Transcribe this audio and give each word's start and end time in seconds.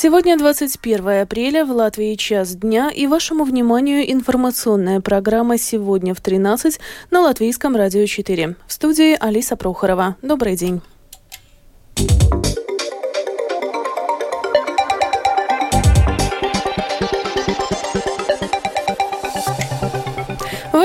Сегодня 0.00 0.38
21 0.38 1.22
апреля, 1.22 1.64
в 1.64 1.72
Латвии 1.72 2.14
час 2.14 2.54
дня, 2.54 2.88
и 2.88 3.08
вашему 3.08 3.42
вниманию 3.42 4.08
информационная 4.12 5.00
программа 5.00 5.58
«Сегодня 5.58 6.14
в 6.14 6.22
13» 6.22 6.78
на 7.10 7.22
Латвийском 7.22 7.74
радио 7.74 8.06
4. 8.06 8.54
В 8.68 8.72
студии 8.72 9.16
Алиса 9.18 9.56
Прохорова. 9.56 10.14
Добрый 10.22 10.54
день. 10.54 10.82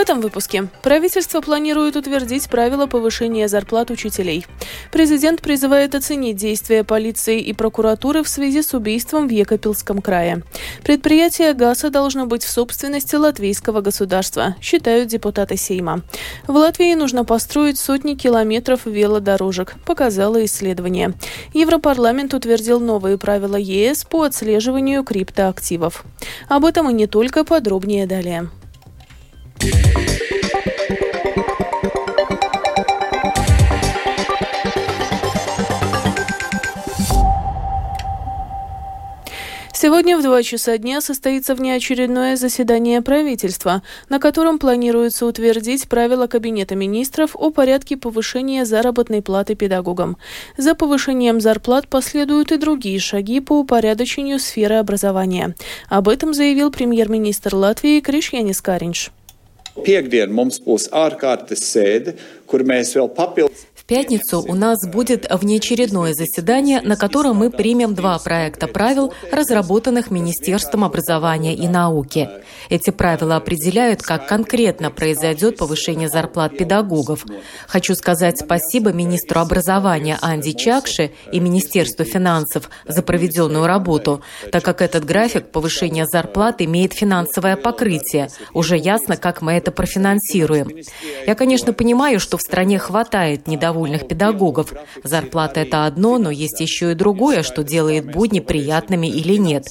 Этом 0.04 0.20
выпуске 0.20 0.68
правительство 0.82 1.40
планирует 1.40 1.96
утвердить 1.96 2.50
правила 2.50 2.88
повышения 2.88 3.48
зарплат 3.48 3.90
учителей. 3.90 4.46
Президент 4.92 5.42
призывает 5.42 5.96
оценить 5.96 6.36
действия 6.36 6.84
полиции 6.84 7.40
и 7.40 7.54
прокуратуры 7.54 8.22
в 8.22 8.28
связи 8.28 8.62
с 8.62 8.74
убийством 8.74 9.30
в 9.30 9.32
Екапилском 9.32 10.02
крае. 10.02 10.44
Предприятие 10.84 11.54
ГАСа 11.54 11.90
должно 11.90 12.26
быть 12.26 12.44
в 12.44 12.50
собственности 12.50 13.16
латвийского 13.16 13.80
государства, 13.80 14.58
считают 14.62 15.08
депутаты 15.08 15.56
Сейма. 15.56 16.02
В 16.48 16.56
Латвии 16.56 16.94
нужно 16.96 17.24
построить 17.24 17.80
сотни 17.80 18.16
километров 18.16 18.82
велодорожек, 18.86 19.76
показало 19.86 20.44
исследование. 20.44 21.14
Европарламент 21.54 22.34
утвердил 22.34 22.82
новые 22.82 23.18
правила 23.18 23.56
ЕС 23.56 24.04
по 24.04 24.24
отслеживанию 24.24 25.06
криптоактивов. 25.06 26.04
Об 26.50 26.66
этом 26.66 26.90
и 26.90 26.94
не 26.94 27.08
только 27.08 27.46
подробнее 27.46 28.06
далее. 28.06 28.50
Сегодня 39.84 40.18
в 40.18 40.24
два 40.24 40.42
часа 40.44 40.78
дня 40.78 41.02
состоится 41.02 41.56
внеочередное 41.56 42.38
заседание 42.38 43.02
правительства, 43.02 43.82
на 44.08 44.18
котором 44.18 44.58
планируется 44.58 45.26
утвердить 45.26 45.90
правила 45.90 46.28
Кабинета 46.28 46.74
министров 46.76 47.36
о 47.36 47.50
порядке 47.50 47.98
повышения 47.98 48.64
заработной 48.64 49.22
платы 49.22 49.56
педагогам. 49.56 50.16
За 50.56 50.74
повышением 50.74 51.42
зарплат 51.42 51.90
последуют 51.90 52.54
и 52.54 52.58
другие 52.58 52.98
шаги 52.98 53.42
по 53.42 53.60
упорядочению 53.60 54.40
сферы 54.40 54.76
образования. 54.76 55.54
Об 55.90 56.08
этом 56.08 56.34
заявил 56.34 56.72
премьер-министр 56.72 57.54
Латвии 57.54 58.00
Кришьянис 58.00 58.62
Каринш. 58.62 59.12
Пиekdien 59.82 60.34
mums 60.36 60.60
būs 60.62 60.90
ārkārtas 60.94 61.64
sēde, 61.72 62.14
kur 62.46 62.62
mēs 62.68 62.94
vēl 62.98 63.10
papildus 63.18 63.66
пятницу 63.88 64.42
у 64.42 64.56
нас 64.56 64.80
будет 64.88 65.28
внеочередное 65.30 66.14
заседание, 66.14 66.82
на 66.82 66.96
котором 66.96 67.38
мы 67.38 67.50
примем 67.50 67.94
два 67.94 68.18
проекта 68.18 68.68
правил, 68.68 69.14
разработанных 69.32 70.10
Министерством 70.10 70.84
образования 70.84 71.54
и 71.54 71.68
науки. 71.68 72.30
Эти 72.70 72.90
правила 72.92 73.36
определяют, 73.36 74.02
как 74.02 74.28
конкретно 74.28 74.90
произойдет 74.90 75.58
повышение 75.58 76.10
зарплат 76.10 76.58
педагогов. 76.58 77.26
Хочу 77.68 77.94
сказать 77.96 78.40
спасибо 78.40 78.94
министру 78.94 79.42
образования 79.42 80.18
Анди 80.22 80.54
Чакши 80.54 81.12
и 81.32 81.40
Министерству 81.40 82.06
финансов 82.06 82.70
за 82.88 83.04
проведенную 83.04 83.68
работу, 83.68 84.22
так 84.52 84.64
как 84.64 84.82
этот 84.82 85.06
график 85.06 85.52
повышения 85.52 86.06
зарплат 86.06 86.62
имеет 86.62 86.94
финансовое 86.94 87.58
покрытие. 87.58 88.30
Уже 88.54 88.78
ясно, 88.78 89.18
как 89.18 89.42
мы 89.42 89.54
это 89.54 89.72
профинансируем. 89.72 90.70
Я, 91.28 91.36
конечно, 91.36 91.74
понимаю, 91.74 92.20
что 92.20 92.38
в 92.38 92.42
стране 92.42 92.80
хватает 92.80 93.48
недовольных 93.48 93.83
довольных 93.84 94.08
педагогов. 94.08 94.74
Зарплата– 95.04 95.60
это 95.62 95.86
одно, 95.86 96.18
но 96.18 96.32
есть 96.32 96.62
еще 96.62 96.92
и 96.92 96.96
другое, 96.96 97.44
что 97.44 97.64
делает 97.64 98.06
будни 98.12 98.40
приятными 98.40 99.08
или 99.08 99.38
нет. 99.38 99.64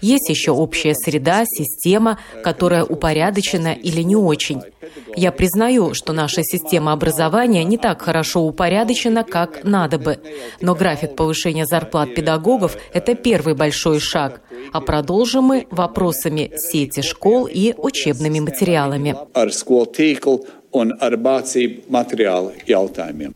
Есть 0.00 0.28
еще 0.28 0.50
общая 0.50 0.94
среда, 0.94 1.44
система, 1.46 2.18
которая 2.42 2.84
упорядочена 2.84 3.72
или 3.72 4.02
не 4.02 4.16
очень. 4.16 4.62
Я 5.16 5.30
признаю, 5.30 5.94
что 5.94 6.12
наша 6.12 6.42
система 6.42 6.92
образования 6.92 7.64
не 7.64 7.78
так 7.78 8.02
хорошо 8.02 8.40
упорядочена, 8.42 9.24
как 9.24 9.64
надо 9.64 9.98
бы. 9.98 10.18
Но 10.60 10.74
график 10.74 11.14
повышения 11.16 11.66
зарплат 11.66 12.14
педагогов– 12.14 12.76
это 12.92 13.14
первый 13.14 13.54
большой 13.54 14.00
шаг. 14.00 14.40
А 14.72 14.80
продолжим 14.80 15.44
мы 15.44 15.66
вопросами 15.70 16.50
сети 16.56 17.02
школ 17.02 17.46
и 17.46 17.74
учебными 17.76 18.40
материалами 18.40 19.16
un 20.72 20.92
ar 21.00 21.16
mācību 21.16 21.84
materiālu 21.92 22.52
jautājumiem. 22.66 23.34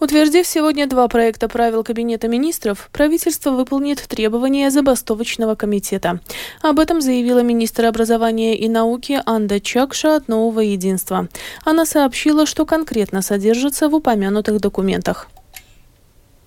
Утвердив 0.00 0.46
сегодня 0.46 0.86
два 0.86 1.08
проекта 1.08 1.48
правил 1.48 1.84
Кабинета 1.84 2.28
министров, 2.28 2.88
правительство 2.92 3.50
выполнит 3.50 3.98
требования 3.98 4.70
забастовочного 4.70 5.54
комитета. 5.54 6.20
Об 6.62 6.78
этом 6.78 7.00
заявила 7.00 7.42
министр 7.42 7.86
образования 7.86 8.56
и 8.56 8.68
науки 8.68 9.20
Анда 9.26 9.60
Чакша 9.60 10.16
от 10.16 10.28
«Нового 10.28 10.60
единства». 10.60 11.28
Она 11.64 11.86
сообщила, 11.86 12.46
что 12.46 12.66
конкретно 12.66 13.22
содержится 13.22 13.88
в 13.88 13.94
упомянутых 13.94 14.60
документах. 14.60 15.28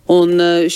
Э, 0.06 0.68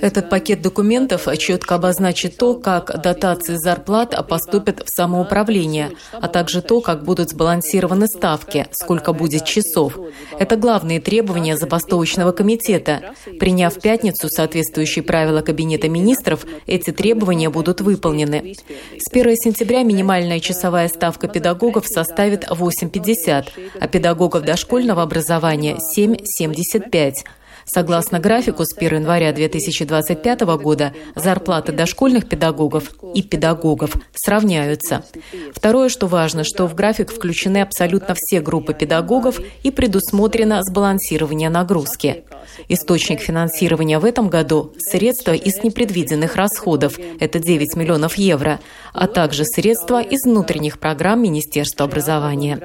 Этот 0.00 0.28
пакет 0.28 0.60
документов 0.60 1.28
четко 1.38 1.76
обозначит 1.76 2.36
то, 2.36 2.54
как 2.54 3.00
дотации 3.00 3.54
зарплат 3.54 4.14
поступят 4.28 4.82
в 4.84 4.90
самоуправление, 4.90 5.92
а 6.12 6.26
также 6.26 6.62
то, 6.62 6.80
как 6.80 7.04
будут 7.04 7.30
сбалансированы 7.30 8.08
ставки, 8.08 8.66
сколько 8.72 9.12
будет 9.12 9.44
часов. 9.44 9.96
Это 10.38 10.56
главные 10.56 11.00
требования 11.00 11.56
забастовочного 11.56 12.32
комитета. 12.32 13.14
Приняв 13.38 13.76
в 13.76 13.80
пятницу 13.80 14.28
соответствующие 14.28 15.04
правила 15.04 15.42
Кабинета 15.42 15.88
министров, 15.88 16.44
эти 16.66 16.90
требования 16.90 17.50
будут 17.50 17.80
выполнены. 17.82 18.56
С 18.98 19.12
1 19.12 19.36
сентября 19.36 19.84
минимальная 19.84 20.40
часовая 20.40 20.88
ставка 20.88 21.28
педагогов 21.28 21.86
составит 21.86 22.44
8,50, 22.44 23.44
а 23.78 23.88
педагогов 23.88 24.42
дошкольного 24.42 25.02
образования– 25.02 25.78
7,70. 25.96 26.63
75. 26.64 27.24
Согласно 27.66 28.18
графику, 28.20 28.64
с 28.64 28.76
1 28.76 29.00
января 29.00 29.32
2025 29.32 30.40
года 30.58 30.92
зарплаты 31.14 31.72
дошкольных 31.72 32.28
педагогов 32.28 32.92
и 33.14 33.22
педагогов 33.22 33.96
сравняются. 34.14 35.04
Второе, 35.52 35.88
что 35.88 36.06
важно, 36.06 36.44
что 36.44 36.66
в 36.66 36.74
график 36.74 37.10
включены 37.10 37.62
абсолютно 37.62 38.14
все 38.14 38.40
группы 38.40 38.74
педагогов 38.74 39.40
и 39.62 39.70
предусмотрено 39.70 40.62
сбалансирование 40.62 41.48
нагрузки. 41.48 42.24
Источник 42.68 43.20
финансирования 43.20 43.98
в 43.98 44.04
этом 44.04 44.28
году– 44.28 44.72
средства 44.78 45.32
из 45.32 45.62
непредвиденных 45.62 46.36
расходов, 46.36 46.98
это 47.18 47.38
9 47.38 47.76
миллионов 47.76 48.16
евро, 48.16 48.60
а 48.92 49.06
также 49.06 49.44
средства 49.44 50.02
из 50.02 50.24
внутренних 50.24 50.78
программ 50.78 51.22
Министерства 51.22 51.86
образования. 51.86 52.60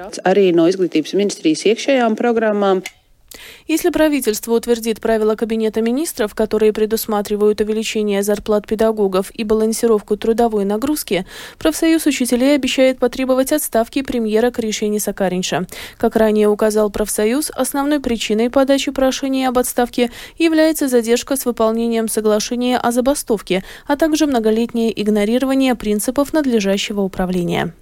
Если 3.66 3.90
правительство 3.90 4.52
утвердит 4.52 5.00
правила 5.00 5.36
Кабинета 5.36 5.80
министров, 5.80 6.34
которые 6.34 6.72
предусматривают 6.72 7.60
увеличение 7.60 8.22
зарплат 8.22 8.66
педагогов 8.66 9.30
и 9.32 9.44
балансировку 9.44 10.16
трудовой 10.16 10.64
нагрузки, 10.64 11.26
профсоюз 11.58 12.06
учителей 12.06 12.56
обещает 12.56 12.98
потребовать 12.98 13.52
отставки 13.52 14.02
премьера 14.02 14.50
Кришени 14.50 14.98
Сакаринша. 14.98 15.66
Как 15.96 16.16
ранее 16.16 16.48
указал 16.48 16.90
профсоюз, 16.90 17.50
основной 17.50 18.00
причиной 18.00 18.50
подачи 18.50 18.90
прошения 18.90 19.48
об 19.48 19.58
отставке 19.58 20.10
является 20.36 20.88
задержка 20.88 21.36
с 21.36 21.44
выполнением 21.44 22.08
соглашения 22.08 22.78
о 22.78 22.90
забастовке, 22.90 23.62
а 23.86 23.96
также 23.96 24.26
многолетнее 24.26 25.00
игнорирование 25.00 25.74
принципов 25.74 26.32
надлежащего 26.32 27.00
управления. 27.02 27.72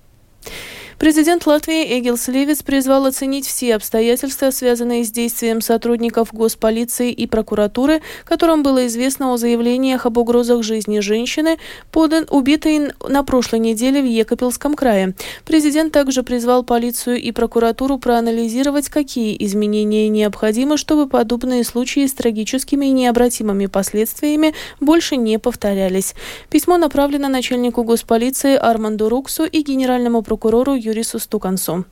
Президент 0.99 1.47
Латвии 1.47 1.97
Эгил 2.01 2.19
Сливец 2.19 2.65
призвал 2.65 3.07
оценить 3.07 3.47
все 3.47 3.77
обстоятельства, 3.77 4.51
связанные 4.51 5.05
с 5.05 5.13
действием 5.13 5.61
сотрудников 5.61 6.35
госполиции 6.35 7.13
и 7.13 7.29
прокуратуры, 7.29 8.03
которым 8.25 8.65
было 8.65 8.85
известно 8.89 9.33
о 9.33 9.37
заявлениях 9.37 10.07
об 10.07 10.19
угрозах 10.19 10.65
жизни 10.65 10.99
женщины, 10.99 11.59
подан, 11.93 12.27
убитой 12.29 12.91
на 13.09 13.23
прошлой 13.23 13.61
неделе 13.61 14.03
в 14.03 14.07
Екапилском 14.07 14.75
крае. 14.75 15.15
Президент 15.47 15.93
также 15.93 16.25
призвал 16.25 16.65
полицию 16.65 17.23
и 17.23 17.31
прокуратуру 17.31 17.99
проанализировать, 17.99 18.89
какие 18.89 19.37
изменения 19.45 20.09
необходимы, 20.09 20.77
чтобы 20.77 21.07
подобные 21.07 21.63
случаи 21.63 22.07
с 22.07 22.13
трагическими 22.13 22.87
и 22.87 22.91
необратимыми 22.91 23.67
последствиями 23.67 24.53
больше 24.81 25.15
не 25.15 25.39
повторялись. 25.39 26.17
Письмо 26.51 26.77
направлено 26.77 27.29
начальнику 27.29 27.85
госполиции 27.85 28.57
Арманду 28.57 29.09
Руксу 29.09 29.45
и 29.45 29.63
генеральному 29.63 30.23
прокурору 30.23 30.75
Юрису 30.89 31.19
Стукансу. 31.19 31.85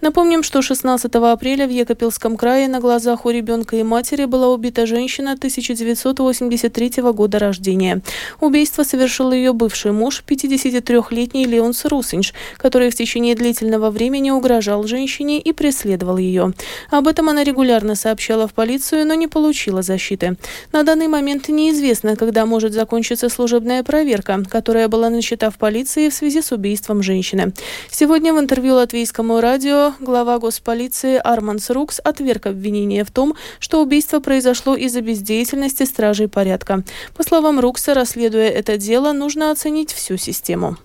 Напомним, 0.00 0.42
что 0.42 0.62
16 0.62 1.14
апреля 1.14 1.66
в 1.66 1.70
Екапельском 1.70 2.36
крае 2.36 2.68
на 2.68 2.80
глазах 2.80 3.26
у 3.26 3.30
ребенка 3.30 3.76
и 3.76 3.82
матери 3.82 4.24
была 4.24 4.48
убита 4.48 4.86
женщина 4.86 5.32
1983 5.32 7.02
года 7.12 7.38
рождения. 7.38 8.02
Убийство 8.40 8.84
совершил 8.84 9.32
ее 9.32 9.52
бывший 9.52 9.92
муж, 9.92 10.22
53-летний 10.26 11.46
Леонс 11.46 11.84
Русинш, 11.84 12.32
который 12.56 12.90
в 12.90 12.94
течение 12.94 13.34
длительного 13.34 13.90
времени 13.90 14.30
угрожал 14.30 14.84
женщине 14.84 15.40
и 15.40 15.52
преследовал 15.52 16.16
ее. 16.16 16.52
Об 16.90 17.08
этом 17.08 17.28
она 17.28 17.44
регулярно 17.44 17.94
сообщала 17.94 18.46
в 18.46 18.54
полицию, 18.54 19.06
но 19.06 19.14
не 19.14 19.28
получила 19.28 19.82
защиты. 19.82 20.36
На 20.72 20.82
данный 20.82 21.08
момент 21.08 21.48
неизвестно, 21.48 22.16
когда 22.16 22.46
может 22.46 22.72
закончиться 22.72 23.28
служебная 23.28 23.82
проверка, 23.82 24.42
которая 24.48 24.88
была 24.88 25.10
начата 25.10 25.50
в 25.50 25.58
полиции 25.58 26.08
в 26.08 26.14
связи 26.14 26.40
с 26.42 26.52
убийством 26.52 27.02
женщины. 27.02 27.52
Сегодня 27.90 28.32
в 28.32 28.38
интервью 28.44 28.74
латвийскому 28.74 29.40
радио 29.40 29.94
глава 30.00 30.38
госполиции 30.38 31.16
Арманс 31.16 31.70
Рукс 31.70 31.98
отверг 32.04 32.44
обвинение 32.44 33.02
в 33.02 33.10
том, 33.10 33.34
что 33.58 33.80
убийство 33.80 34.20
произошло 34.20 34.76
из-за 34.76 35.00
бездеятельности 35.00 35.84
стражей 35.84 36.28
порядка. 36.28 36.84
По 37.16 37.22
словам 37.22 37.58
Рукса, 37.58 37.94
расследуя 37.94 38.50
это 38.50 38.76
дело, 38.76 39.12
нужно 39.12 39.50
оценить 39.50 39.94
всю 39.94 40.18
систему. 40.18 40.76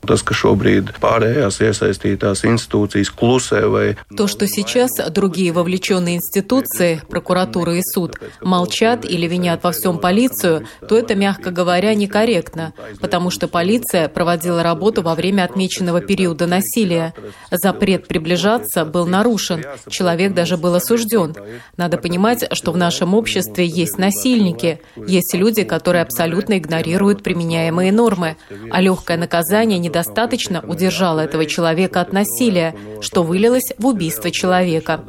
Tas, 0.00 0.22
ka 0.24 0.32
šobrīd 0.32 0.94
pārējās 1.00 1.60
iesaistītās 1.60 2.44
институции 2.48 3.04
klusē 3.04 3.66
vai... 3.68 3.96
То, 4.16 4.26
что 4.26 4.46
сейчас 4.46 4.92
другие 5.10 5.52
вовлеченные 5.52 6.16
институции, 6.16 7.02
прокуратура 7.08 7.76
и 7.76 7.82
суд, 7.82 8.16
молчат 8.40 9.04
или 9.04 9.26
винят 9.26 9.62
во 9.62 9.72
всем 9.72 9.98
полицию, 9.98 10.66
то 10.88 10.96
это, 10.96 11.14
мягко 11.14 11.50
говоря, 11.50 11.94
некорректно, 11.94 12.72
потому 13.00 13.30
что 13.30 13.46
полиция 13.46 14.08
проводила 14.08 14.62
работу 14.62 15.02
во 15.02 15.14
время 15.14 15.44
отмеченного 15.44 16.00
периода 16.00 16.46
насилия. 16.46 17.12
Запрет 17.50 18.08
приближаться 18.08 18.86
был 18.86 19.06
нарушен, 19.06 19.64
человек 19.88 20.32
даже 20.32 20.56
был 20.56 20.74
осужден. 20.74 21.34
Надо 21.76 21.98
понимать, 21.98 22.46
что 22.52 22.72
в 22.72 22.76
нашем 22.76 23.14
обществе 23.14 23.66
есть 23.66 23.98
насильники, 23.98 24.80
есть 24.96 25.34
люди, 25.34 25.64
которые 25.64 26.02
абсолютно 26.02 26.56
игнорируют 26.58 27.22
применяемые 27.22 27.92
нормы, 27.92 28.36
а 28.70 28.80
легкое 28.80 29.18
наказание 29.18 29.78
не 29.78 29.89
недостаточно 29.90 30.62
удержало 30.66 31.20
этого 31.20 31.46
человека 31.46 32.00
от 32.00 32.12
насилия, 32.12 32.74
что 33.00 33.22
вылилось 33.22 33.72
в 33.78 33.86
убийство 33.86 34.30
человека. 34.30 35.04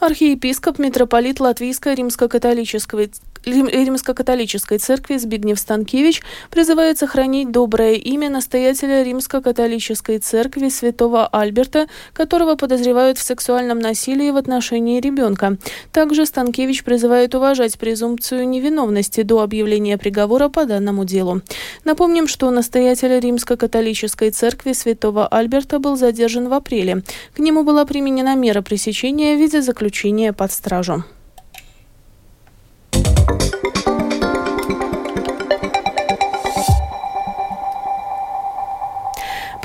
Архиепископ, 0.00 0.78
митрополит 0.78 1.40
Латвийской 1.40 1.94
римско-католической 1.94 3.10
Римско-католической 3.44 4.78
церкви 4.78 5.16
Збигнев 5.16 5.58
Станкевич 5.58 6.22
призывает 6.50 6.98
сохранить 6.98 7.50
доброе 7.50 7.94
имя 7.94 8.28
настоятеля 8.28 9.02
Римско-католической 9.02 10.18
церкви 10.18 10.68
святого 10.68 11.26
Альберта, 11.26 11.86
которого 12.12 12.56
подозревают 12.56 13.18
в 13.18 13.22
сексуальном 13.22 13.78
насилии 13.78 14.30
в 14.30 14.36
отношении 14.36 15.00
ребенка. 15.00 15.56
Также 15.92 16.26
Станкевич 16.26 16.84
призывает 16.84 17.34
уважать 17.34 17.78
презумпцию 17.78 18.48
невиновности 18.48 19.22
до 19.22 19.40
объявления 19.40 19.96
приговора 19.96 20.48
по 20.48 20.66
данному 20.66 21.04
делу. 21.04 21.40
Напомним, 21.84 22.28
что 22.28 22.50
настоятель 22.50 23.18
Римско-католической 23.20 24.30
церкви 24.30 24.72
святого 24.72 25.26
Альберта 25.26 25.78
был 25.78 25.96
задержан 25.96 26.48
в 26.48 26.52
апреле. 26.52 27.02
К 27.34 27.38
нему 27.38 27.64
была 27.64 27.84
применена 27.84 28.34
мера 28.34 28.62
пресечения 28.62 29.36
в 29.36 29.40
виде 29.40 29.62
заключения 29.62 30.32
под 30.32 30.52
стражу. 30.52 31.04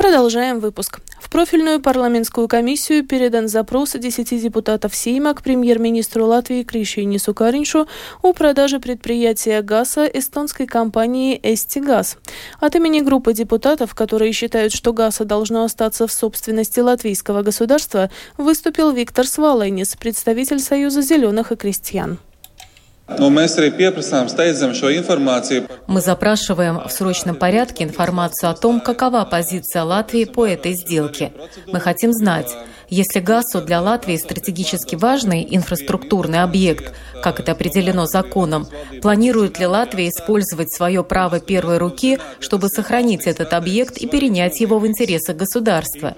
Продолжаем 0.06 0.60
выпуск. 0.60 1.00
В 1.19 1.31
профильную 1.31 1.81
парламентскую 1.81 2.48
комиссию 2.48 3.04
передан 3.04 3.48
запрос 3.48 3.94
10 3.94 4.40
депутатов 4.40 4.94
Сейма 4.94 5.34
к 5.34 5.42
премьер-министру 5.42 6.28
Латвии 6.28 6.62
Кришине 6.62 7.18
Сукариншу 7.18 7.88
о 8.22 8.31
продаже 8.31 8.80
предприятия 8.80 9.63
ГАЗа 9.63 10.06
эстонской 10.06 10.68
компании 10.68 11.40
«Эстигаз». 11.42 12.19
От 12.60 12.75
имени 12.75 13.00
группы 13.00 13.34
депутатов, 13.34 13.96
которые 13.96 14.31
считают, 14.31 14.74
что 14.74 14.94
ГАЗа 14.94 15.25
должно 15.25 15.63
остаться 15.63 16.06
в 16.06 16.12
собственности 16.12 16.81
латвийского 16.81 17.42
государства, 17.42 18.12
выступил 18.38 18.92
Виктор 18.92 19.25
Свалайнис, 19.25 19.96
представитель 19.96 20.60
Союза 20.60 21.01
зеленых 21.01 21.51
и 21.51 21.56
крестьян. 21.56 22.19
Мы 23.07 23.48
запрашиваем 26.02 26.81
в 26.88 26.92
срочном 26.92 27.36
порядке 27.36 27.84
информацию 27.84 28.50
о 28.50 28.56
том, 28.56 28.81
какова 28.81 29.25
позиция 29.25 29.84
Латвии 29.84 30.25
по 30.25 30.48
этой 30.48 30.74
сделке. 30.74 31.31
Мы 31.68 31.80
хотим 31.80 32.12
знать, 32.13 32.52
если 32.90 33.20
ГАСу 33.20 33.62
для 33.62 33.82
Латвии 33.82 34.18
стратегически 34.18 34.96
важный 34.96 35.46
инфраструктурный 35.50 36.42
объект, 36.44 36.94
как 37.24 37.40
это 37.40 37.54
определено 37.54 38.06
законом, 38.06 38.68
планирует 39.02 39.60
ли 39.60 39.66
Латвия 39.66 40.10
использовать 40.10 40.72
свое 40.74 41.04
право 41.04 41.40
первой 41.40 41.78
руки, 41.78 42.20
чтобы 42.40 42.70
сохранить 42.70 43.28
этот 43.28 43.54
объект 43.54 43.98
и 43.98 44.08
перенять 44.08 44.60
его 44.60 44.80
в 44.80 44.88
интересах 44.88 45.36
государства? 45.36 46.16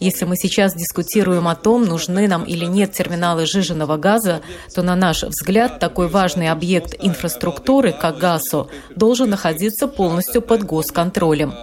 Если 0.00 0.24
мы 0.24 0.36
сейчас 0.36 0.74
дискутируем 0.74 1.48
о 1.48 1.54
том, 1.54 1.84
нужны 1.84 2.28
нам 2.28 2.44
или 2.44 2.64
нет 2.64 2.92
терминалы 2.92 3.46
жиженного 3.46 3.96
газа, 3.96 4.40
то, 4.74 4.82
на 4.82 4.96
наш 4.96 5.22
взгляд, 5.22 5.78
такой 5.78 6.08
важный 6.08 6.50
объект 6.50 6.94
инфраструктуры, 6.98 7.92
как 7.92 8.18
ГАСу, 8.18 8.70
должен 8.94 9.30
находиться 9.30 9.86
полностью 9.86 10.42
под 10.42 10.64
госконтролем. 10.64 11.54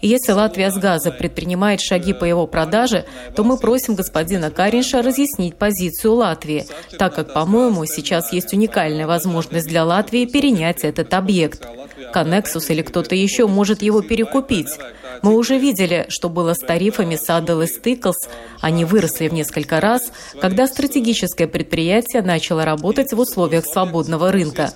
И 0.00 0.08
если 0.08 0.32
Латвия 0.32 0.70
с 0.70 0.76
газа 0.76 1.10
предпринимает 1.10 1.80
шаги 1.80 2.12
по 2.12 2.24
его 2.24 2.46
продаже, 2.46 3.04
то 3.36 3.44
мы 3.44 3.56
просим 3.56 3.94
господина 3.94 4.50
Каринша 4.50 5.02
разъяснить 5.02 5.56
позицию 5.56 6.14
Латвии, 6.14 6.66
так 6.98 7.14
как, 7.14 7.32
по-моему, 7.32 7.84
сейчас 7.86 8.32
есть 8.32 8.52
уникальная 8.52 9.06
возможность 9.06 9.68
для 9.68 9.84
Латвии 9.84 10.26
перенять 10.26 10.84
этот 10.84 11.12
объект. 11.14 11.66
Коннексус 12.12 12.70
или 12.70 12.82
кто-то 12.82 13.14
еще 13.14 13.46
может 13.46 13.82
его 13.82 14.02
перекупить. 14.02 14.78
Мы 15.22 15.36
уже 15.36 15.58
видели, 15.58 16.06
что 16.08 16.28
было 16.28 16.54
с 16.54 16.58
тарифами 16.58 17.14
Saddle 17.14 17.64
и 17.64 17.66
Stickles. 17.66 18.28
Они 18.60 18.84
выросли 18.84 19.28
в 19.28 19.32
несколько 19.32 19.80
раз, 19.80 20.12
когда 20.40 20.66
стратегическое 20.66 21.46
предприятие 21.46 22.22
начало 22.22 22.64
работать 22.64 23.12
в 23.12 23.18
условиях 23.18 23.64
свободного 23.66 24.32
рынка. 24.32 24.72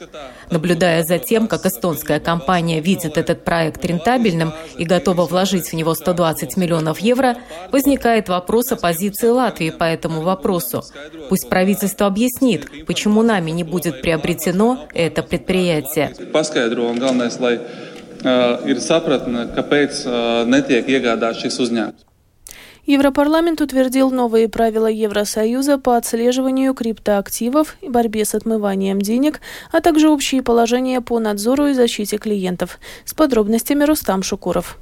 Наблюдая 0.50 1.04
за 1.04 1.18
тем, 1.18 1.48
как 1.48 1.66
эстонская 1.66 2.20
компания 2.20 2.80
видит 2.80 3.18
этот 3.18 3.44
проект 3.44 3.84
рентабельным 3.84 4.52
и 4.78 4.84
готова 4.84 4.95
вложить 5.26 5.68
в 5.68 5.72
него 5.74 5.94
120 5.94 6.56
миллионов 6.56 6.98
евро, 6.98 7.36
возникает 7.72 8.28
вопрос 8.28 8.72
о 8.72 8.76
позиции 8.76 9.28
Латвии 9.28 9.70
по 9.70 9.84
этому 9.84 10.22
вопросу. 10.22 10.82
Пусть 11.28 11.48
правительство 11.48 12.06
объяснит, 12.06 12.86
почему 12.86 13.22
нами 13.22 13.50
не 13.50 13.64
будет 13.64 14.02
приобретено 14.02 14.86
это 14.94 15.22
предприятие. 15.22 16.12
šis 21.36 21.60
uzņēmums. 21.60 22.06
Европарламент 22.86 23.60
утвердил 23.60 24.12
новые 24.12 24.48
правила 24.48 24.86
Евросоюза 24.86 25.76
по 25.76 25.96
отслеживанию 25.96 26.72
криптоактивов 26.72 27.76
и 27.80 27.88
борьбе 27.88 28.24
с 28.24 28.34
отмыванием 28.34 29.00
денег, 29.00 29.40
а 29.72 29.80
также 29.80 30.08
общие 30.08 30.40
положения 30.42 31.00
по 31.00 31.18
надзору 31.18 31.66
и 31.66 31.72
защите 31.72 32.18
клиентов. 32.18 32.78
С 33.04 33.12
подробностями 33.12 33.82
Рустам 33.82 34.22
Шукуров. 34.22 34.78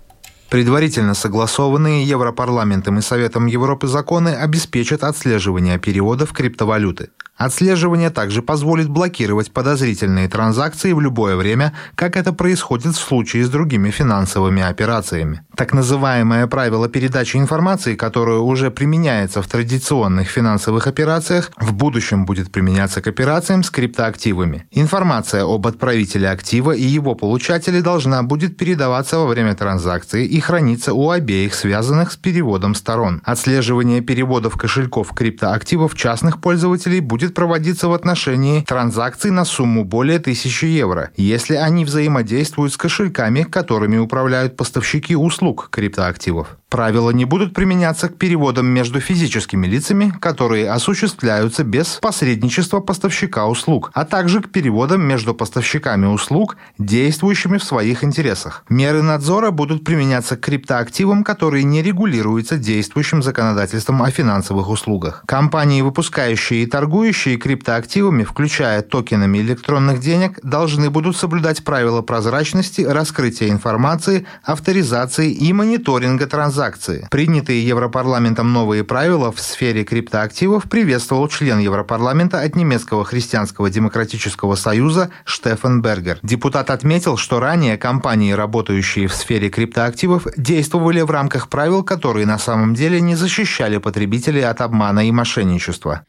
Предварительно 0.54 1.14
согласованные 1.14 2.04
Европарламентом 2.04 3.00
и 3.00 3.02
Советом 3.02 3.46
Европы 3.46 3.88
законы 3.88 4.28
обеспечат 4.28 5.02
отслеживание 5.02 5.80
переводов 5.80 6.32
криптовалюты. 6.32 7.10
Отслеживание 7.36 8.10
также 8.10 8.42
позволит 8.42 8.88
блокировать 8.88 9.50
подозрительные 9.50 10.28
транзакции 10.28 10.92
в 10.92 11.00
любое 11.00 11.36
время, 11.36 11.74
как 11.94 12.16
это 12.16 12.32
происходит 12.32 12.94
в 12.94 13.00
случае 13.00 13.44
с 13.44 13.48
другими 13.48 13.90
финансовыми 13.90 14.62
операциями. 14.62 15.42
Так 15.56 15.72
называемое 15.72 16.46
правило 16.46 16.88
передачи 16.88 17.36
информации, 17.36 17.96
которое 17.96 18.38
уже 18.38 18.70
применяется 18.70 19.42
в 19.42 19.48
традиционных 19.48 20.28
финансовых 20.28 20.86
операциях, 20.86 21.50
в 21.56 21.72
будущем 21.72 22.24
будет 22.24 22.52
применяться 22.52 23.02
к 23.02 23.08
операциям 23.08 23.64
с 23.64 23.70
криптоактивами. 23.70 24.66
Информация 24.70 25.44
об 25.44 25.66
отправителе 25.66 26.28
актива 26.28 26.72
и 26.72 26.82
его 26.82 27.14
получателе 27.14 27.82
должна 27.82 28.22
будет 28.22 28.56
передаваться 28.56 29.18
во 29.18 29.26
время 29.26 29.54
транзакции 29.54 30.24
и 30.24 30.40
храниться 30.40 30.94
у 30.94 31.10
обеих 31.10 31.54
связанных 31.54 32.12
с 32.12 32.16
переводом 32.16 32.74
сторон. 32.74 33.22
Отслеживание 33.24 34.00
переводов 34.00 34.56
кошельков 34.56 35.12
криптоактивов 35.12 35.96
частных 35.96 36.40
пользователей 36.40 37.00
будет 37.00 37.23
проводиться 37.32 37.88
в 37.88 37.94
отношении 37.94 38.60
транзакций 38.60 39.30
на 39.30 39.46
сумму 39.46 39.84
более 39.84 40.18
1000 40.18 40.66
евро, 40.66 41.10
если 41.16 41.54
они 41.54 41.86
взаимодействуют 41.86 42.74
с 42.74 42.76
кошельками, 42.76 43.44
которыми 43.44 43.96
управляют 43.96 44.56
поставщики 44.56 45.16
услуг 45.16 45.68
криптоактивов. 45.70 46.58
Правила 46.74 47.10
не 47.10 47.24
будут 47.24 47.54
применяться 47.54 48.08
к 48.08 48.16
переводам 48.16 48.66
между 48.66 48.98
физическими 48.98 49.64
лицами, 49.64 50.12
которые 50.20 50.68
осуществляются 50.72 51.62
без 51.62 52.00
посредничества 52.02 52.80
поставщика 52.80 53.46
услуг, 53.46 53.92
а 53.94 54.04
также 54.04 54.40
к 54.40 54.50
переводам 54.50 55.00
между 55.02 55.34
поставщиками 55.36 56.06
услуг, 56.06 56.56
действующими 56.76 57.58
в 57.58 57.62
своих 57.62 58.02
интересах. 58.02 58.64
Меры 58.68 59.02
надзора 59.02 59.52
будут 59.52 59.84
применяться 59.84 60.36
к 60.36 60.40
криптоактивам, 60.40 61.22
которые 61.22 61.62
не 61.62 61.80
регулируются 61.80 62.56
действующим 62.56 63.22
законодательством 63.22 64.02
о 64.02 64.10
финансовых 64.10 64.68
услугах. 64.68 65.22
Компании, 65.26 65.80
выпускающие 65.80 66.64
и 66.64 66.66
торгующие 66.66 67.36
криптоактивами, 67.36 68.24
включая 68.24 68.82
токенами 68.82 69.38
электронных 69.38 70.00
денег, 70.00 70.40
должны 70.42 70.90
будут 70.90 71.16
соблюдать 71.16 71.62
правила 71.62 72.02
прозрачности, 72.02 72.80
раскрытия 72.80 73.50
информации, 73.50 74.26
авторизации 74.42 75.30
и 75.30 75.52
мониторинга 75.52 76.26
транзакций 76.26 76.63
транзакции. 76.64 77.08
Принятые 77.10 77.66
Европарламентом 77.66 78.52
новые 78.52 78.84
правила 78.84 79.30
в 79.30 79.40
сфере 79.40 79.84
криптоактивов 79.84 80.64
приветствовал 80.64 81.28
член 81.28 81.58
Европарламента 81.58 82.40
от 82.40 82.56
немецкого 82.56 83.04
христианского 83.04 83.70
демократического 83.70 84.54
союза 84.54 85.10
Штефан 85.24 85.82
Бергер. 85.82 86.18
Депутат 86.22 86.70
отметил, 86.70 87.16
что 87.16 87.40
ранее 87.40 87.76
компании, 87.76 88.32
работающие 88.32 89.06
в 89.06 89.14
сфере 89.14 89.48
криптоактивов, 89.50 90.26
действовали 90.36 91.02
в 91.02 91.10
рамках 91.10 91.48
правил, 91.48 91.82
которые 91.82 92.26
на 92.26 92.38
самом 92.38 92.74
деле 92.74 93.00
не 93.00 93.14
защищали 93.14 93.78
потребителей 93.78 94.44
от 94.44 94.60
обмана 94.60 95.06
и 95.06 95.12
мошенничества. 95.12 96.04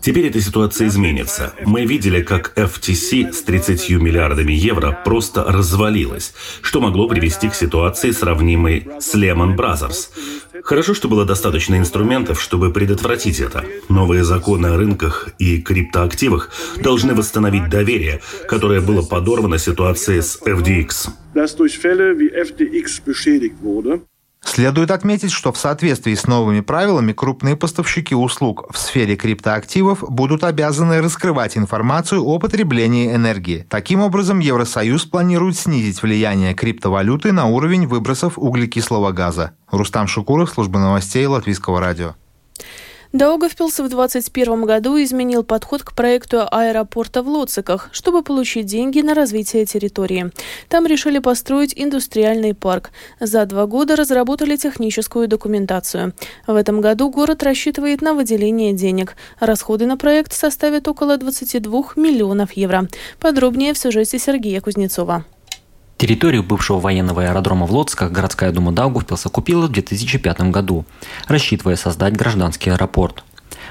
Теперь 0.00 0.28
эта 0.28 0.40
ситуация 0.40 0.86
изменится. 0.86 1.52
Мы 1.64 1.84
видели, 1.84 2.22
как 2.22 2.52
FTC 2.56 3.32
с 3.32 3.42
30 3.42 3.90
миллиардами 4.00 4.52
евро 4.52 4.96
просто 5.04 5.42
развалилась, 5.44 6.32
что 6.62 6.80
могло 6.80 7.08
привести 7.08 7.48
к 7.48 7.54
ситуации, 7.54 8.12
сравнимой 8.12 8.86
с 9.00 9.14
Lehman 9.14 9.56
Brothers. 9.56 10.10
Хорошо, 10.62 10.94
что 10.94 11.08
было 11.08 11.24
достаточно 11.24 11.76
инструментов, 11.76 12.40
чтобы 12.40 12.72
предотвратить 12.72 13.40
это. 13.40 13.64
Новые 13.88 14.22
законы 14.24 14.68
о 14.68 14.76
рынках 14.76 15.28
и 15.38 15.60
криптоактивах 15.60 16.50
должны 16.80 17.14
восстановить 17.14 17.68
доверие, 17.68 18.20
которое 18.48 18.80
было 18.80 19.02
подорвано 19.02 19.58
ситуацией 19.58 20.22
с 20.22 20.40
FDX. 20.42 21.10
Следует 24.46 24.90
отметить, 24.90 25.32
что 25.32 25.52
в 25.52 25.58
соответствии 25.58 26.14
с 26.14 26.26
новыми 26.26 26.60
правилами 26.60 27.12
крупные 27.12 27.56
поставщики 27.56 28.14
услуг 28.14 28.64
в 28.70 28.78
сфере 28.78 29.16
криптоактивов 29.16 30.02
будут 30.08 30.44
обязаны 30.44 31.02
раскрывать 31.02 31.58
информацию 31.58 32.24
о 32.24 32.38
потреблении 32.38 33.14
энергии. 33.14 33.66
Таким 33.68 34.00
образом, 34.00 34.38
Евросоюз 34.38 35.04
планирует 35.04 35.58
снизить 35.58 36.00
влияние 36.00 36.54
криптовалюты 36.54 37.32
на 37.32 37.46
уровень 37.46 37.86
выбросов 37.86 38.38
углекислого 38.38 39.12
газа. 39.12 39.52
Рустам 39.70 40.06
Шукуров, 40.06 40.48
служба 40.48 40.78
новостей 40.78 41.26
Латвийского 41.26 41.80
радио. 41.80 42.14
Даугавпилс 43.12 43.78
в 43.78 43.88
2021 43.88 44.64
году 44.64 45.02
изменил 45.02 45.44
подход 45.44 45.82
к 45.82 45.94
проекту 45.94 46.46
аэропорта 46.50 47.22
в 47.22 47.28
Лоциках, 47.28 47.88
чтобы 47.92 48.22
получить 48.22 48.66
деньги 48.66 49.00
на 49.00 49.14
развитие 49.14 49.64
территории. 49.64 50.30
Там 50.68 50.86
решили 50.86 51.18
построить 51.18 51.72
индустриальный 51.76 52.54
парк. 52.54 52.90
За 53.20 53.46
два 53.46 53.66
года 53.66 53.96
разработали 53.96 54.56
техническую 54.56 55.28
документацию. 55.28 56.14
В 56.46 56.54
этом 56.54 56.80
году 56.80 57.10
город 57.10 57.42
рассчитывает 57.42 58.02
на 58.02 58.14
выделение 58.14 58.72
денег. 58.72 59.14
Расходы 59.38 59.86
на 59.86 59.96
проект 59.96 60.32
составят 60.32 60.88
около 60.88 61.16
22 61.16 61.92
миллионов 61.96 62.52
евро. 62.52 62.88
Подробнее 63.20 63.72
в 63.72 63.78
сюжете 63.78 64.18
Сергея 64.18 64.60
Кузнецова. 64.60 65.24
Территорию 65.98 66.42
бывшего 66.42 66.78
военного 66.78 67.22
аэродрома 67.22 67.64
в 67.64 67.72
Лоцках 67.72 68.12
городская 68.12 68.52
дума 68.52 68.70
Даугавпилса 68.70 69.30
купила 69.30 69.66
в 69.66 69.72
2005 69.72 70.50
году, 70.50 70.84
рассчитывая 71.26 71.76
создать 71.76 72.14
гражданский 72.14 72.70
аэропорт. 72.70 73.24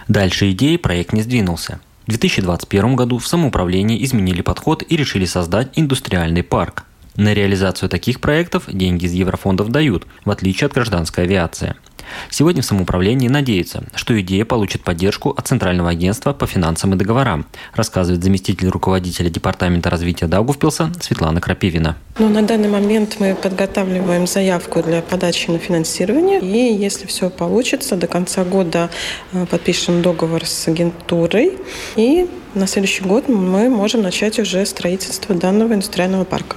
Дальше 0.08 0.50
идеи 0.52 0.78
проект 0.78 1.14
не 1.14 1.22
сдвинулся. 1.22 1.80
В 2.06 2.10
2021 2.10 2.96
году 2.96 3.20
в 3.20 3.28
самоуправлении 3.28 4.04
изменили 4.04 4.42
подход 4.42 4.84
и 4.88 4.98
решили 4.98 5.26
создать 5.26 5.70
индустриальный 5.76 6.44
парк. 6.44 6.86
На 7.16 7.34
реализацию 7.34 7.90
таких 7.90 8.20
проектов 8.20 8.64
деньги 8.68 9.06
из 9.06 9.14
еврофондов 9.14 9.70
дают, 9.70 10.06
в 10.26 10.32
отличие 10.32 10.66
от 10.66 10.74
гражданской 10.74 11.26
авиации– 11.26 11.76
Сегодня 12.30 12.62
в 12.62 12.66
самоуправлении 12.66 13.28
надеются, 13.28 13.84
что 13.96 14.20
идея 14.22 14.46
получит 14.46 14.84
поддержку 14.84 15.32
от 15.32 15.48
Центрального 15.48 15.90
агентства 15.90 16.34
по 16.34 16.48
финансам 16.48 16.94
и 16.94 16.98
договорам, 16.98 17.46
рассказывает 17.74 18.24
заместитель 18.24 18.70
руководителя 18.70 19.30
Департамента 19.30 19.90
развития 19.90 20.28
Даугавпилса 20.28 20.92
Светлана 21.02 21.42
Крапивина. 21.42 21.98
Ну, 22.18 22.30
на 22.30 22.42
данный 22.42 22.70
момент 22.70 23.18
мы 23.20 23.36
подготавливаем 23.36 24.28
заявку 24.28 24.82
для 24.82 25.02
подачи 25.02 25.50
на 25.50 25.58
финансирование. 25.58 26.40
И 26.40 26.74
если 26.74 27.08
все 27.08 27.30
получится, 27.30 27.96
до 27.96 28.08
конца 28.08 28.44
года 28.44 28.90
э, 29.34 29.46
подпишем 29.46 30.02
договор 30.02 30.46
с 30.46 30.68
агентурой. 30.68 31.58
И 31.96 32.30
на 32.54 32.68
следующий 32.68 33.04
год 33.04 33.28
мы 33.28 33.70
можем 33.70 34.02
начать 34.02 34.40
уже 34.40 34.66
строительство 34.66 35.36
данного 35.36 35.74
индустриального 35.74 36.24
парка. 36.24 36.56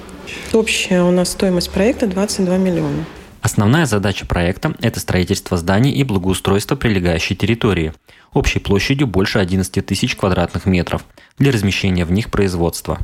Общая 0.53 1.03
у 1.03 1.11
нас 1.11 1.31
стоимость 1.31 1.71
проекта 1.71 2.07
22 2.07 2.57
миллиона. 2.57 3.05
Основная 3.41 3.87
задача 3.87 4.27
проекта– 4.27 4.75
это 4.81 5.01
строительство 5.01 5.57
зданий 5.57 5.93
и 5.93 6.03
благоустройство 6.03 6.77
прилегающей 6.77 7.37
территории, 7.37 7.93
общей 8.33 8.59
площадью 8.59 9.07
больше 9.07 9.39
11 9.39 9.85
тысяч 9.87 10.17
квадратных 10.17 10.67
метров, 10.67 11.05
для 11.39 11.53
размещения 11.53 12.05
в 12.05 12.13
них 12.13 12.31
производства. 12.31 12.99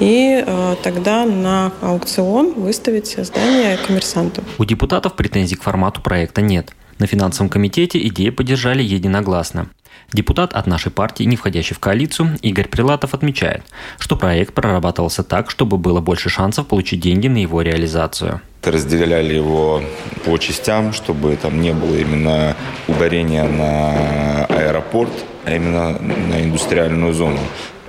И 0.00 0.42
э, 0.44 0.76
тогда 0.82 1.24
на 1.26 1.72
аукцион 1.82 2.54
выставить 2.54 3.16
здание 3.18 3.76
коммерсанту. 3.76 4.42
У 4.58 4.64
депутатов 4.64 5.14
претензий 5.14 5.56
к 5.56 5.62
формату 5.62 6.00
проекта 6.00 6.40
нет. 6.40 6.72
На 7.00 7.06
финансовом 7.06 7.48
комитете 7.48 7.98
идею 8.08 8.30
поддержали 8.30 8.82
единогласно. 8.82 9.70
Депутат 10.12 10.52
от 10.52 10.66
нашей 10.66 10.92
партии, 10.92 11.24
не 11.24 11.36
входящий 11.36 11.74
в 11.74 11.78
коалицию, 11.78 12.36
Игорь 12.42 12.68
Прилатов 12.68 13.14
отмечает, 13.14 13.62
что 13.98 14.16
проект 14.16 14.52
прорабатывался 14.52 15.22
так, 15.22 15.50
чтобы 15.50 15.78
было 15.78 16.02
больше 16.02 16.28
шансов 16.28 16.66
получить 16.66 17.00
деньги 17.00 17.26
на 17.26 17.38
его 17.38 17.62
реализацию. 17.62 18.42
Разделяли 18.62 19.32
его 19.32 19.82
по 20.26 20.36
частям, 20.36 20.92
чтобы 20.92 21.36
там 21.36 21.62
не 21.62 21.72
было 21.72 21.96
именно 21.96 22.54
ударения 22.86 23.44
на 23.44 24.44
аэропорт, 24.44 25.12
а 25.46 25.54
именно 25.54 25.98
на 25.98 26.42
индустриальную 26.42 27.14
зону. 27.14 27.40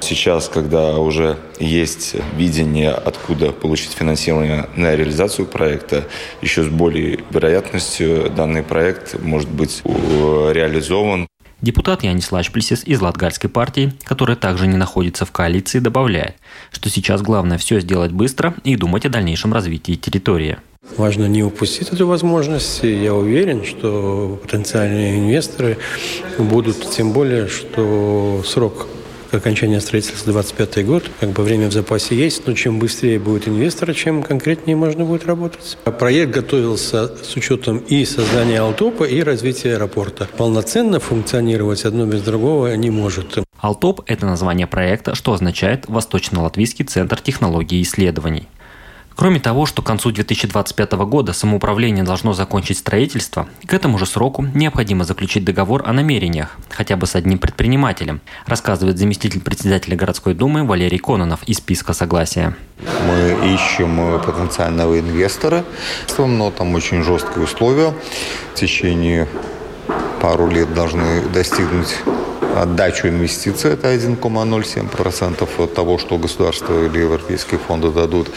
Сейчас, 0.01 0.49
когда 0.49 0.97
уже 0.97 1.37
есть 1.59 2.15
видение, 2.35 2.91
откуда 2.91 3.51
получить 3.51 3.91
финансирование 3.91 4.67
на 4.75 4.95
реализацию 4.95 5.45
проекта, 5.45 6.05
еще 6.41 6.63
с 6.63 6.67
более 6.67 7.19
вероятностью 7.29 8.29
данный 8.29 8.63
проект 8.63 9.21
может 9.21 9.49
быть 9.49 9.81
реализован. 9.85 11.27
Депутат 11.61 12.03
Янис 12.03 12.31
Лачплисис 12.31 12.83
из 12.83 12.99
Латгальской 12.99 13.49
партии, 13.49 13.93
которая 14.03 14.35
также 14.35 14.65
не 14.65 14.77
находится 14.77 15.25
в 15.25 15.31
коалиции, 15.31 15.77
добавляет, 15.77 16.35
что 16.71 16.89
сейчас 16.89 17.21
главное 17.21 17.59
все 17.59 17.79
сделать 17.79 18.11
быстро 18.11 18.55
и 18.63 18.75
думать 18.75 19.05
о 19.05 19.09
дальнейшем 19.09 19.53
развитии 19.53 19.93
территории. 19.93 20.57
Важно 20.97 21.27
не 21.27 21.43
упустить 21.43 21.89
эту 21.89 22.07
возможность. 22.07 22.81
Я 22.81 23.13
уверен, 23.13 23.63
что 23.63 24.39
потенциальные 24.41 25.19
инвесторы 25.19 25.77
будут, 26.39 26.89
тем 26.89 27.13
более, 27.13 27.47
что 27.47 28.41
срок 28.43 28.87
окончания 29.33 29.79
строительства 29.81 30.31
25 30.31 30.85
год. 30.85 31.09
Как 31.19 31.29
бы 31.29 31.43
время 31.43 31.69
в 31.69 31.73
запасе 31.73 32.15
есть, 32.15 32.47
но 32.47 32.53
чем 32.53 32.79
быстрее 32.79 33.19
будет 33.19 33.47
инвестор, 33.47 33.93
чем 33.93 34.23
конкретнее 34.23 34.75
можно 34.75 35.05
будет 35.05 35.25
работать. 35.25 35.77
Проект 35.99 36.31
готовился 36.31 37.11
с 37.23 37.35
учетом 37.35 37.77
и 37.79 38.05
создания 38.05 38.59
Алтопа, 38.59 39.03
и 39.03 39.21
развития 39.21 39.73
аэропорта. 39.73 40.27
Полноценно 40.37 40.99
функционировать 40.99 41.85
одно 41.85 42.05
без 42.05 42.21
другого 42.21 42.75
не 42.75 42.89
может. 42.89 43.39
Алтоп– 43.59 44.01
это 44.07 44.25
название 44.25 44.67
проекта, 44.67 45.13
что 45.15 45.33
означает 45.33 45.87
«Восточно-Латвийский 45.87 46.85
центр 46.85 47.21
технологий 47.21 47.79
и 47.79 47.83
исследований». 47.83 48.47
Кроме 49.15 49.39
того, 49.39 49.65
что 49.65 49.81
к 49.81 49.85
концу 49.85 50.11
2025 50.11 50.91
года 50.93 51.33
самоуправление 51.33 52.03
должно 52.03 52.33
закончить 52.33 52.77
строительство, 52.77 53.47
к 53.65 53.73
этому 53.73 53.97
же 53.97 54.05
сроку 54.05 54.43
необходимо 54.53 55.03
заключить 55.03 55.43
договор 55.43 55.83
о 55.85 55.93
намерениях, 55.93 56.57
хотя 56.69 56.95
бы 56.95 57.05
с 57.05 57.15
одним 57.15 57.37
предпринимателем, 57.37 58.21
рассказывает 58.45 58.97
заместитель 58.97 59.41
председателя 59.41 59.95
городской 59.95 60.33
думы 60.33 60.65
Валерий 60.65 60.97
Кононов 60.97 61.43
из 61.43 61.57
списка 61.57 61.93
согласия. 61.93 62.55
Мы 63.07 63.53
ищем 63.53 64.19
потенциального 64.25 64.99
инвестора, 64.99 65.63
но 66.17 66.49
там 66.51 66.73
очень 66.73 67.03
жесткие 67.03 67.43
условия. 67.43 67.93
В 68.53 68.55
течение 68.55 69.27
пару 70.21 70.47
лет 70.47 70.73
должны 70.73 71.21
достигнуть 71.29 71.95
отдачу 72.55 73.07
инвестиций, 73.07 73.71
это 73.71 73.93
1,07% 73.93 75.63
от 75.63 75.73
того, 75.73 75.97
что 75.97 76.17
государство 76.17 76.85
или 76.85 76.99
европейские 76.99 77.59
фонды 77.59 77.91
дадут, 77.91 78.29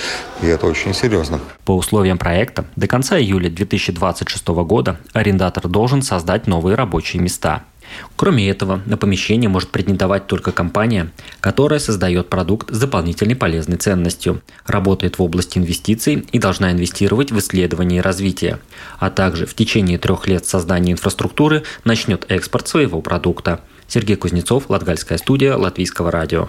и 0.42 0.46
это 0.46 0.66
очень 0.66 0.94
серьезно. 0.94 1.40
По 1.64 1.72
условиям 1.72 2.18
проекта, 2.18 2.64
до 2.76 2.86
конца 2.86 3.18
июля 3.18 3.50
2026 3.50 4.46
года 4.48 4.98
арендатор 5.12 5.68
должен 5.68 6.02
создать 6.02 6.46
новые 6.46 6.76
рабочие 6.76 7.22
места– 7.22 7.64
Кроме 8.16 8.48
этого, 8.48 8.80
на 8.86 8.96
помещение 8.96 9.48
может 9.48 9.70
претендовать 9.70 10.26
только 10.26 10.52
компания, 10.52 11.10
которая 11.40 11.78
создает 11.78 12.28
продукт 12.28 12.70
с 12.70 12.78
дополнительной 12.78 13.36
полезной 13.36 13.76
ценностью, 13.76 14.42
работает 14.66 15.18
в 15.18 15.22
области 15.22 15.58
инвестиций 15.58 16.26
и 16.32 16.38
должна 16.38 16.72
инвестировать 16.72 17.32
в 17.32 17.38
исследование 17.38 17.98
и 17.98 18.02
развитие, 18.02 18.58
а 18.98 19.10
также 19.10 19.46
в 19.46 19.54
течение 19.54 19.98
трех 19.98 20.26
лет 20.26 20.46
создания 20.46 20.92
инфраструктуры 20.92 21.64
начнет 21.84 22.24
экспорт 22.28 22.68
своего 22.68 23.00
продукта. 23.00 23.60
Сергей 23.94 24.16
Кузнецов, 24.16 24.70
Латгальская 24.70 25.18
студия 25.18 25.56
Латвийского 25.56 26.10
радио. 26.10 26.48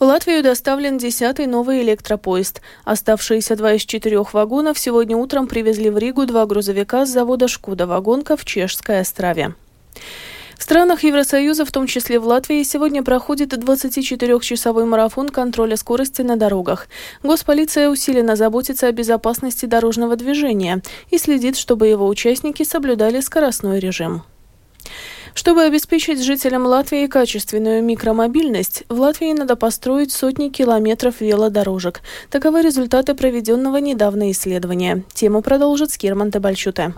В 0.00 0.02
Латвию 0.02 0.42
доставлен 0.42 0.98
десятый 0.98 1.46
новый 1.46 1.80
электропоезд. 1.82 2.60
Оставшиеся 2.84 3.54
два 3.54 3.74
из 3.74 3.82
четырех 3.82 4.34
вагонов 4.34 4.76
сегодня 4.76 5.16
утром 5.16 5.46
привезли 5.46 5.90
в 5.90 5.96
Ригу 5.96 6.26
два 6.26 6.44
грузовика 6.44 7.06
с 7.06 7.10
завода 7.10 7.46
«Шкуда 7.46 7.86
Вагонка» 7.86 8.36
в 8.36 8.44
Чешской 8.44 9.00
Острове. 9.00 9.54
В 10.58 10.62
странах 10.64 11.04
Евросоюза, 11.04 11.64
в 11.64 11.70
том 11.70 11.86
числе 11.86 12.18
в 12.18 12.26
Латвии, 12.26 12.64
сегодня 12.64 13.04
проходит 13.04 13.52
24-часовой 13.52 14.86
марафон 14.86 15.28
контроля 15.28 15.76
скорости 15.76 16.22
на 16.22 16.36
дорогах. 16.36 16.88
Госполиция 17.22 17.90
усиленно 17.90 18.34
заботится 18.34 18.88
о 18.88 18.92
безопасности 18.92 19.66
дорожного 19.66 20.16
движения 20.16 20.82
и 21.10 21.18
следит, 21.18 21.56
чтобы 21.56 21.86
его 21.86 22.08
участники 22.08 22.64
соблюдали 22.64 23.20
скоростной 23.20 23.78
режим. 23.78 24.24
Чтобы 25.34 25.62
обеспечить 25.64 26.22
жителям 26.22 26.66
Латвии 26.66 27.06
качественную 27.06 27.82
микромобильность, 27.82 28.84
в 28.88 29.00
Латвии 29.00 29.32
надо 29.32 29.56
построить 29.56 30.12
сотни 30.12 30.48
километров 30.48 31.20
велодорожек. 31.20 32.00
Таковы 32.30 32.62
результаты 32.62 33.14
проведенного 33.14 33.76
недавно 33.76 34.30
исследования. 34.30 35.04
Тему 35.12 35.42
продолжит 35.42 35.90
Скирман 35.90 36.30
Табальчуте. 36.30 36.94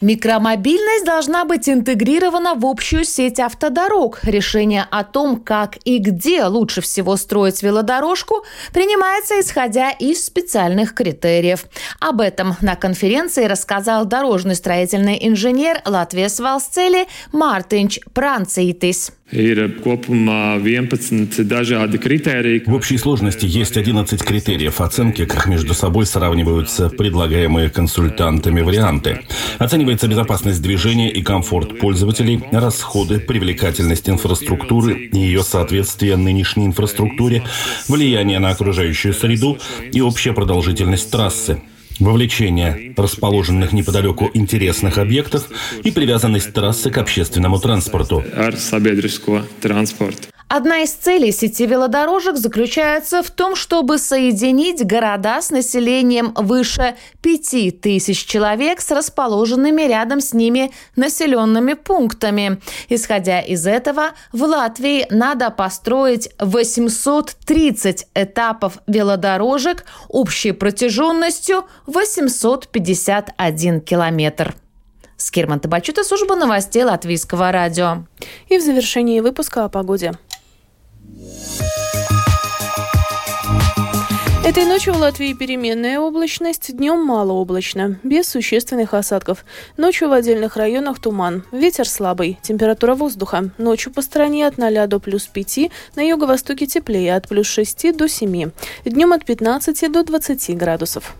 Микромобильность 0.00 1.04
должна 1.04 1.44
быть 1.44 1.68
интегрирована 1.68 2.54
в 2.54 2.64
общую 2.64 3.04
сеть 3.04 3.38
автодорог. 3.38 4.20
Решение 4.24 4.86
о 4.90 5.04
том, 5.04 5.38
как 5.38 5.76
и 5.84 5.98
где 5.98 6.44
лучше 6.44 6.80
всего 6.80 7.16
строить 7.16 7.62
велодорожку, 7.62 8.44
принимается 8.72 9.38
исходя 9.38 9.90
из 9.90 10.24
специальных 10.24 10.94
критериев. 10.94 11.66
Об 12.00 12.22
этом 12.22 12.56
на 12.62 12.76
конференции 12.76 13.44
рассказал 13.44 14.06
дорожный 14.06 14.54
строительный 14.54 15.18
инженер 15.20 15.82
Латвии 15.84 16.28
Валсцели 16.40 17.06
Мартинч 17.32 18.00
В 22.66 22.74
общей 22.74 22.98
сложности 22.98 23.46
есть 23.46 23.76
11 23.76 24.22
критериев 24.24 24.80
оценки, 24.80 25.24
как 25.24 25.46
между 25.46 25.72
собой 25.72 26.06
сравниваются 26.06 26.88
предлагаемые 26.88 27.70
консультантами 27.70 28.60
варианты. 28.60 29.20
Оценивается 29.58 30.08
безопасность 30.08 30.60
движения 30.60 31.12
и 31.12 31.22
комфорт 31.22 31.78
пользователей, 31.78 32.42
расходы, 32.50 33.20
привлекательность 33.20 34.08
инфраструктуры 34.08 34.94
и 34.94 35.18
ее 35.18 35.44
соответствие 35.44 36.16
нынешней 36.16 36.66
инфраструктуре, 36.66 37.44
влияние 37.86 38.40
на 38.40 38.50
окружающую 38.50 39.14
среду 39.14 39.58
и 39.92 40.00
общая 40.00 40.32
продолжительность 40.32 41.08
трассы 41.10 41.62
вовлечение 42.00 42.94
расположенных 42.96 43.72
неподалеку 43.72 44.30
интересных 44.34 44.98
объектов 44.98 45.48
и 45.84 45.90
привязанность 45.90 46.52
трассы 46.52 46.90
к 46.90 46.98
общественному 46.98 47.58
транспорту. 47.58 48.24
Одна 50.52 50.78
из 50.80 50.90
целей 50.90 51.30
сети 51.30 51.64
велодорожек 51.64 52.36
заключается 52.36 53.22
в 53.22 53.30
том, 53.30 53.54
чтобы 53.54 53.98
соединить 53.98 54.84
города 54.84 55.40
с 55.40 55.50
населением 55.50 56.32
выше 56.34 56.96
5000 57.22 58.26
человек 58.26 58.80
с 58.80 58.90
расположенными 58.90 59.82
рядом 59.82 60.20
с 60.20 60.32
ними 60.32 60.72
населенными 60.96 61.74
пунктами. 61.74 62.60
Исходя 62.88 63.38
из 63.40 63.64
этого, 63.64 64.10
в 64.32 64.42
Латвии 64.42 65.06
надо 65.10 65.50
построить 65.50 66.30
830 66.40 68.08
этапов 68.16 68.78
велодорожек 68.88 69.84
общей 70.08 70.50
протяженностью 70.50 71.64
851 71.86 73.82
километр. 73.82 74.56
Скирман 75.16 75.60
Табачута, 75.60 76.02
служба 76.02 76.34
новостей 76.34 76.82
Латвийского 76.82 77.52
радио. 77.52 78.04
И 78.48 78.58
в 78.58 78.62
завершении 78.62 79.20
выпуска 79.20 79.64
о 79.64 79.68
погоде. 79.68 80.14
Yeah. 81.16 81.69
Этой 84.50 84.64
ночью 84.64 84.94
в 84.94 84.98
Латвии 84.98 85.32
переменная 85.32 86.00
облачность, 86.00 86.76
днем 86.76 87.04
малооблачно, 87.04 88.00
без 88.02 88.28
существенных 88.28 88.94
осадков. 88.94 89.44
Ночью 89.76 90.08
в 90.08 90.12
отдельных 90.12 90.56
районах 90.56 90.98
туман, 90.98 91.44
ветер 91.52 91.88
слабый, 91.88 92.36
температура 92.42 92.96
воздуха. 92.96 93.52
Ночью 93.58 93.92
по 93.92 94.02
стране 94.02 94.48
от 94.48 94.58
0 94.58 94.88
до 94.88 94.98
плюс 94.98 95.28
5, 95.28 95.70
на 95.94 96.00
юго-востоке 96.00 96.66
теплее 96.66 97.14
от 97.14 97.28
плюс 97.28 97.46
6 97.46 97.96
до 97.96 98.08
7, 98.08 98.50
днем 98.84 99.12
от 99.12 99.24
15 99.24 99.92
до 99.92 100.02
20 100.02 100.56
градусов. 100.56 101.14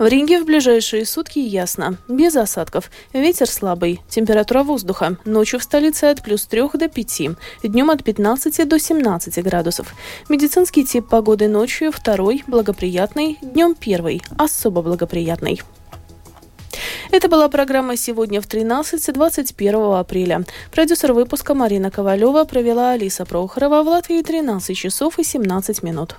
В 0.00 0.04
Риге 0.04 0.40
в 0.40 0.44
ближайшие 0.44 1.06
сутки 1.06 1.38
ясно, 1.38 1.98
без 2.08 2.34
осадков, 2.34 2.90
ветер 3.12 3.48
слабый, 3.48 4.00
температура 4.08 4.64
воздуха. 4.64 5.18
Ночью 5.24 5.60
в 5.60 5.62
столице 5.62 6.06
от 6.06 6.20
плюс 6.20 6.46
3 6.46 6.62
до 6.74 6.88
5, 6.88 7.20
днем 7.62 7.90
от 7.90 8.02
15 8.02 8.68
до 8.68 8.80
17 8.80 9.40
градусов. 9.44 9.94
Медицинский 10.28 10.84
тип 10.84 11.08
погоды 11.08 11.46
ночью 11.46 11.92
второй, 11.92 12.42
благоприятный 12.48 12.71
благоприятный, 12.72 13.38
днем 13.42 13.74
первый, 13.74 14.22
особо 14.38 14.80
благоприятный. 14.80 15.60
Это 17.10 17.28
была 17.28 17.48
программа 17.50 17.96
«Сегодня 17.96 18.40
в 18.40 18.46
13 18.46 19.12
21 19.12 19.74
апреля». 19.92 20.44
Продюсер 20.70 21.12
выпуска 21.12 21.54
Марина 21.54 21.90
Ковалева 21.90 22.44
провела 22.44 22.92
Алиса 22.92 23.26
Прохорова 23.26 23.82
в 23.82 23.88
Латвии 23.88 24.22
13 24.22 24.74
часов 24.74 25.18
и 25.18 25.22
17 25.22 25.82
минут. 25.82 26.16